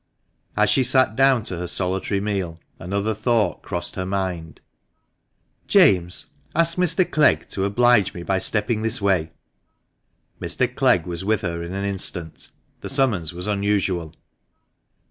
[0.57, 4.59] As she sat down to her solitary meal, another thought crossed her mind.
[5.67, 7.07] "James, ask Mr.
[7.07, 9.31] Clegg to oblige me by stepping this way."
[10.41, 10.65] Mr.
[10.75, 14.15] Clegg was with her in an instant: the summons was unusual.